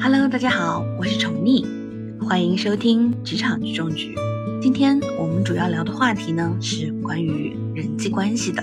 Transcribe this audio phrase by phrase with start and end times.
[0.00, 1.66] Hello，大家好，我是宠溺，
[2.24, 4.14] 欢迎收听职场局中局。
[4.62, 8.62] 今天我们主要聊的话题呢是关于人际关系的。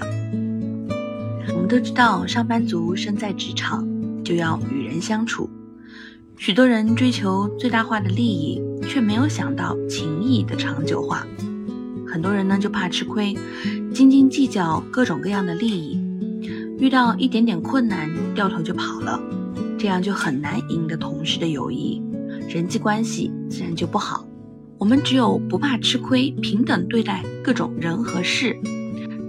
[1.53, 3.85] 我们都知道，上班族身在职场
[4.23, 5.49] 就要与人相处，
[6.37, 11.27] 许多人追求最大化的利益，却没有想到情谊的长久化。
[12.07, 13.35] 很多人呢就怕吃亏，
[13.93, 15.99] 斤斤计较各种各样的利益，
[16.79, 19.19] 遇到一点点困难掉头就跑了，
[19.77, 22.01] 这样就很难赢得同事的友谊，
[22.49, 24.27] 人际关系自然就不好。
[24.77, 28.57] 我们只有不怕吃亏，平等对待各种人和事，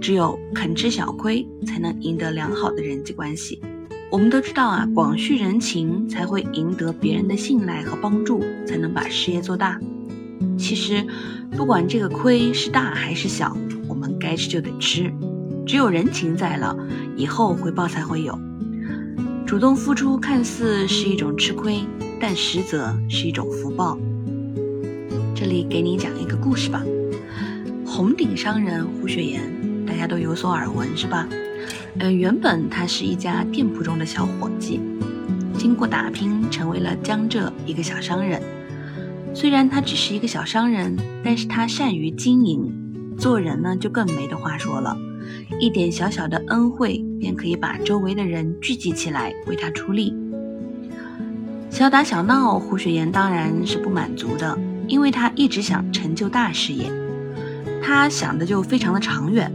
[0.01, 3.61] 只有肯吃小亏，才能赢得良好的人际关系。
[4.09, 9.79] 我们都知道啊，广蓄人情才会赢得别人的信赖和帮助，才能把事业做大。
[10.57, 11.05] 其实，
[11.51, 13.55] 不管这个亏是大还是小，
[13.87, 15.11] 我们该吃就得吃。
[15.65, 16.75] 只有人情在了，
[17.17, 18.37] 以后回报才会有。
[19.47, 21.79] 主动付出看似是一种吃亏，
[22.19, 23.97] 但实则是一种福报。
[25.33, 26.83] 这里给你讲一个故事吧。
[27.85, 29.41] 红顶商人胡雪岩，
[29.85, 31.29] 大家都有所耳闻是吧？
[31.97, 34.81] 呃，原本他是一家店铺中的小伙计，
[35.57, 38.41] 经过打拼，成为了江浙一个小商人。
[39.33, 44.97] 虽然他只是一个小商人，但是他善于经营，做人呢就更没得话说了。
[45.59, 50.13] 一点小小的恩惠，便可以把周围的人聚集起来为他出力。
[51.69, 56.91] 小打小闹，胡雪岩当然是不满足的，因为他一直想成就大事业。
[57.81, 59.51] 他想的就非常的长远。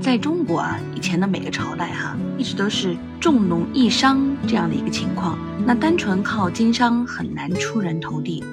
[0.00, 8.44] 在中国啊，以前的每个朝代哈，一直都是重农抑商这样的一个情况，那单纯靠经商很难出人头地。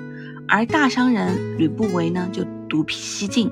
[0.48, 3.52] 而大商人吕不韦呢，就独辟蹊径，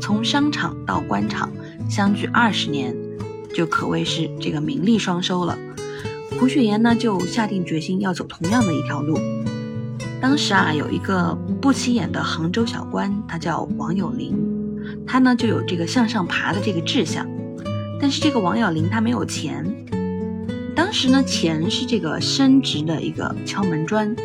[0.00, 1.50] 从商场到官场
[1.88, 2.94] 相距二十年，
[3.54, 5.58] 就可谓是这个名利双收了。
[6.38, 9.18] 胡雪岩呢，就下定决心要走同样的一条路。
[10.20, 14.36] 当时啊，有一个不起眼的杭州小官，他叫王有龄，
[15.06, 17.26] 他呢就有这个向上爬的这个志向，
[18.00, 19.64] 但是这个王有龄他没有钱。
[20.74, 24.16] 当时呢，钱是这个升职的一个敲门砖。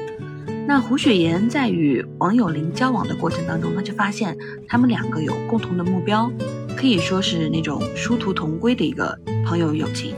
[0.68, 4.38] 那胡雪岩在与王有龄交往的过程当中，他就发现
[4.68, 6.32] 他们两个有共同的目标，
[6.80, 9.14] 可以说是那种殊途同归的一个
[9.46, 10.16] 朋友友情。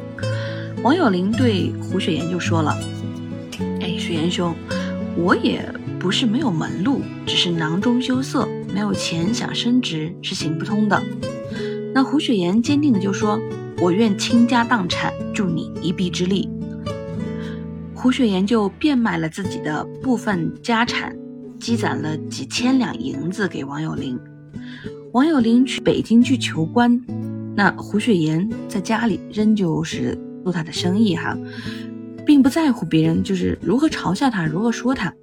[0.83, 2.77] 王有龄对胡雪岩就说了
[3.81, 4.53] ：“哎，雪岩兄，
[5.17, 5.67] 我也
[5.99, 11.01] 不是没有门路，只是囊中羞涩，没有钱想升职是行不通的。”
[11.95, 13.39] 那胡雪岩坚定的就说
[13.81, 16.47] ：“我愿倾家荡产助你一臂之力。”
[17.95, 21.11] 胡雪岩就变卖了自己的部分家产，
[21.59, 24.19] 积攒了几千两银子给王有龄。
[25.13, 27.01] 王有龄去北京去求官，
[27.53, 31.37] 那胡雪岩在家里仍旧是做他的生意哈，
[32.25, 35.13] 并不在乎别人就是如何嘲笑他，如何说他。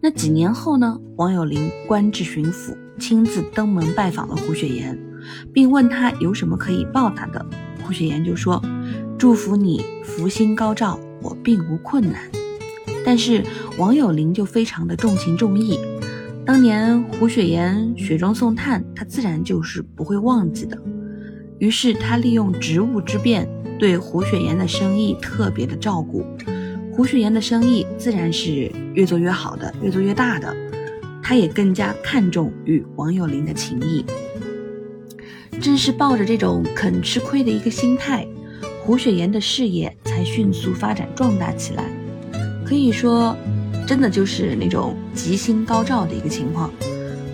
[0.00, 4.98] 那几年后呢，王有龄官至巡抚，亲自登门拜访了胡雪岩，
[5.52, 7.44] 并问他有什么可以报答的。
[7.82, 8.62] 胡雪岩就说
[9.18, 12.28] ：“祝福你福星高照。”我并无困难，
[13.06, 13.44] 但是
[13.78, 15.78] 王有龄就非常的重情重义。
[16.44, 20.76] 当年胡雪岩雪中送炭，他自然就是不会忘记的。
[21.58, 23.48] 于是他利用职务之便，
[23.78, 26.26] 对胡雪岩的生意特别的照顾。
[26.92, 30.52] 胡雪岩的生意自然是越做越好的，越做越大的。
[31.22, 34.04] 他也更加看重与王有龄的情谊。
[35.60, 38.26] 正是抱着这种肯吃亏的一个心态。
[38.84, 41.84] 胡雪岩的事业才迅速发展壮大起来，
[42.66, 43.36] 可以说，
[43.86, 46.70] 真的就是那种吉星高照的一个情况。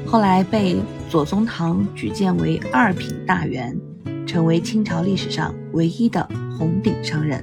[0.07, 0.77] 后来被
[1.09, 3.79] 左宗棠举荐为二品大员，
[4.27, 6.27] 成为清朝历史上唯一的
[6.59, 7.43] 红顶商人。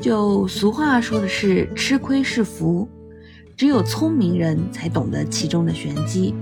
[0.00, 2.88] 就俗话说的是“吃亏是福”，
[3.56, 6.34] 只有聪明人才懂得其中的玄机。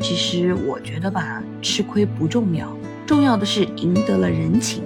[0.00, 2.76] 其实我觉得吧，吃亏不重要。
[3.06, 4.82] 重要的是赢得了人情，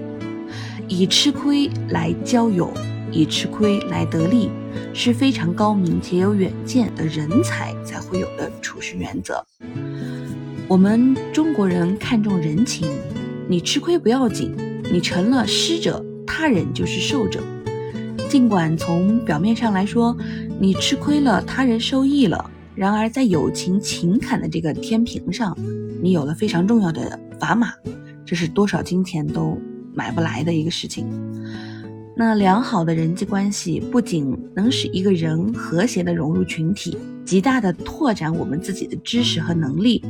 [0.89, 2.73] 以吃亏来交友，
[3.11, 4.51] 以吃亏来得利，
[4.93, 9.45] 是非常高明且有远见的人才才会有的处事原则。
[10.67, 12.89] 我们中国人看重人情，
[13.49, 14.55] 你吃亏不要紧，
[14.91, 17.43] 你成了施者，他人就是受者。
[18.29, 20.17] 尽管从表面上来说，
[20.59, 25.57] 你吃亏了，他人受益了，然而在友情情感的这个天平上，
[26.03, 27.73] 你有了非常重要的砝码。
[28.25, 29.57] 这是多少金钱都
[29.95, 31.07] 买不来的一个事情。
[32.17, 40.01] 那良好的人际关系不仅能使一个人和谐的融入群体，极大的拓展我们自己的知识和能力，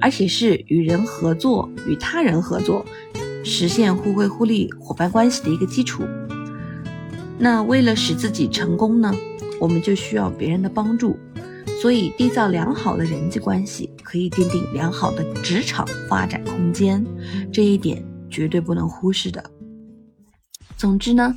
[0.00, 2.84] 而且是与人合作、与他人合作，
[3.44, 6.02] 实现互惠互利伙伴关系的一个基础。
[7.38, 9.14] 那为了使自己成功呢，
[9.60, 11.18] 我们就需要别人的帮助。
[11.82, 17.04] 所以，缔造良好的人际关系，可以奠定良好的职场发展空间，
[17.52, 19.42] 这一点绝对不能忽视的。
[20.80, 21.34] 总之呢，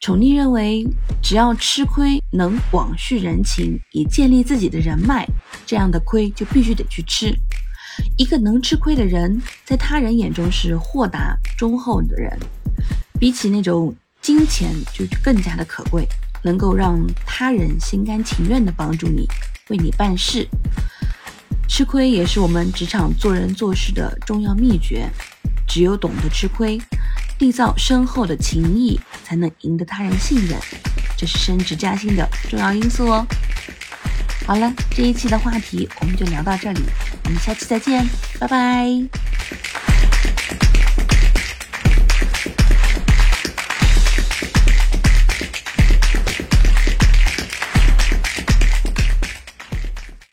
[0.00, 0.84] 宠溺认为，
[1.22, 5.24] 只要吃亏能广蓄人情，以建立自己的人脉，
[5.64, 7.32] 这样的亏就必须得去吃。
[8.18, 12.36] 一个能吃亏的人，在他人眼中是豁达忠厚的人，
[13.20, 16.04] 比起那种金钱就更加的可贵，
[16.42, 19.24] 能够让他人心甘情愿的帮助你。
[19.68, 20.48] 为你办事，
[21.68, 25.08] 吃亏也是我们职场做人做事的重要秘诀。
[25.66, 26.78] 只有懂得吃亏，
[27.38, 30.58] 缔造深厚的情谊，才能赢得他人信任，
[31.16, 33.26] 这是升职加薪的重要因素哦。
[34.46, 36.80] 好了，这一期的话题我们就聊到这里，
[37.24, 38.06] 我们下期再见，
[38.38, 39.63] 拜拜。